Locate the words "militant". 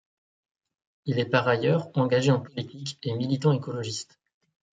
3.13-3.51